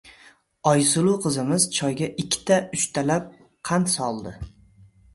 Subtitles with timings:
[0.71, 3.31] Oysuluv qizimiz choyga ikkita-uchtalab
[3.71, 4.39] qand soldi.